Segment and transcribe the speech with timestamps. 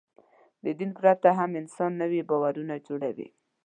[0.63, 3.27] د دین پرته هم انسان نوي باورونه جوړوي.